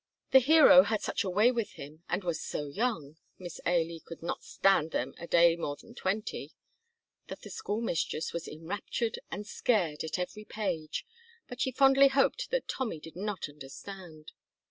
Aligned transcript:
The 0.31 0.39
hero 0.39 0.81
had 0.81 1.03
such 1.03 1.23
a 1.23 1.29
way 1.29 1.51
with 1.51 1.73
him 1.73 2.03
and 2.09 2.23
was 2.23 2.41
so 2.41 2.65
young 2.69 3.17
(Miss 3.37 3.61
Ailie 3.67 4.01
could 4.03 4.23
not 4.23 4.43
stand 4.43 4.89
them 4.89 5.13
a 5.19 5.27
day 5.27 5.55
more 5.55 5.75
than 5.75 5.93
twenty) 5.93 6.53
that 7.27 7.43
the 7.43 7.51
school 7.51 7.81
mistress 7.81 8.33
was 8.33 8.47
enraptured 8.47 9.19
and 9.29 9.45
scared 9.45 10.03
at 10.03 10.17
every 10.17 10.43
page, 10.43 11.05
but 11.47 11.61
she 11.61 11.71
fondly 11.71 12.07
hoped 12.07 12.49
that 12.49 12.67
Tommy 12.67 12.99
did 12.99 13.15
not 13.15 13.47
understand. 13.47 14.31